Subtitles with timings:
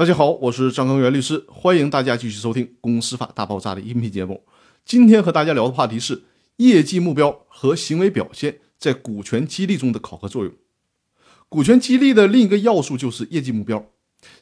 [0.00, 4.44] 大家好，我是张刚元律师，欢迎大家继续收听《公司法大爆炸》的音频节目。
[4.82, 6.22] 今天和大家聊的话题是
[6.56, 10.54] 业绩目标和行为表现在股权激励中的考核作用。
[11.50, 13.90] 股权激励的另一个要素就是业绩目标，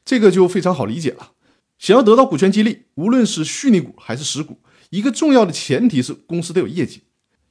[0.05, 1.33] 这个就非常好理解了。
[1.77, 4.59] 想要得到股权激励，无论是虚拟股还是实股，
[4.91, 7.03] 一个重要的前提是公司得有业绩。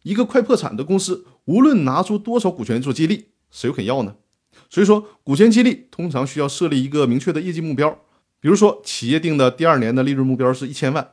[0.03, 4.15] 一个快破产的公司，无论拿出多少股权做激励，谁又肯要呢？
[4.69, 7.99] 所以说，股权激励通常需要设立一个明确的业绩目标。
[8.39, 11.11] 比如说，企业定的第二年的利润目标是一千万，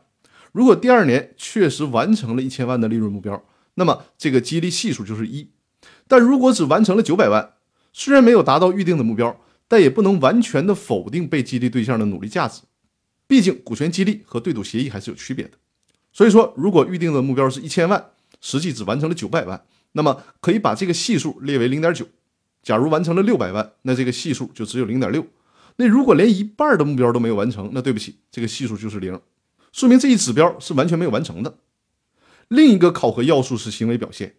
[0.52, 3.42] 如果第二年确实完成了一千万的利润目标，
[3.74, 5.50] 那么这个激励系数就是一。
[6.06, 7.54] 但如果只完成了九百万，
[7.92, 12.62] 虽然没有达到预定的目标，但也不能完全的否定被激励对象的努力价值。
[13.26, 15.52] 毕竟，股权激励和对赌协议还是有区别的。
[16.12, 22.06] 所以说，如果预定的目标是一千万，实际只完成了九百万，那么可以把这个系数列为零点九。
[22.64, 25.24] 假如完成了六百万，那这个系数就只有零点六。
[25.76, 29.20] 那如果连一半的目标都没有完成，那对不起，这个系数就是零，
[29.70, 31.58] 说明这一指标是完全没有完成的。
[32.48, 34.36] 另一个考核要素是行为表现，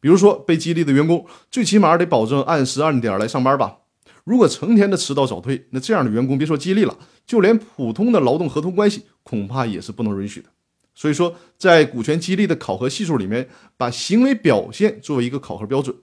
[0.00, 3.78] 比如说被激励的员工最起码得保证按时按点来上班吧。
[4.24, 10.48] 如果成天的迟到早退，那这样的员工别说激励了，就连普通的劳动合同关系恐怕也是不能允许的。
[10.94, 15.94] 所以说，在股权激励的考核系数里面，把行为表现作为一个考核标准。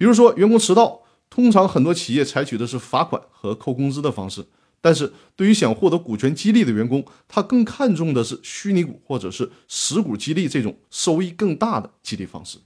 [0.00, 4.42] 比如说，员工迟到，通常很多企业采取的是罚款和扣工资的方式。
[4.80, 12.56] 但是对于想获得股权激励的员工，他更看重的是虚拟股或者是实股激励这种收益更大的激励方式。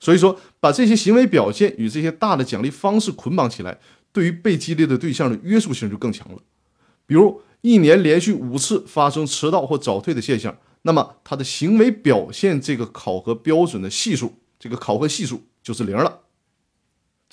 [0.00, 3.78] 所以说，把这些行为表现与这些大的奖励方式捆绑起来，
[4.10, 6.38] 对于被激励的对象的约束性就更强了。
[7.04, 16.20] 比如，一年连续五次发生迟到或早退的现象，那么他的行为表现这个考核标准的系数，这个考核系数就是零了。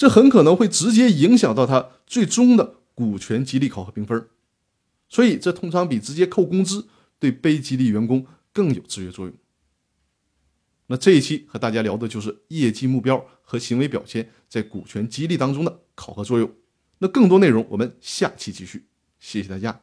[0.06, 4.28] 这很可能会直接影响到他最终的股权激励考核评分，
[5.10, 9.34] 所以这通常比直接扣工资对被激励员工更有制约作用。
[10.86, 16.54] 那这一期和大家聊的就是业绩目标和行为表现在股权激励当中的考核作用。
[17.00, 18.86] 那更多内容我们下期继续，
[19.18, 19.82] 谢谢大家。